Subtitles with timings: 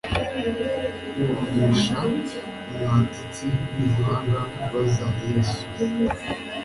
[1.17, 1.99] Bumvisha
[2.69, 5.61] umwanditsi w'umuhanga kubaza Yesu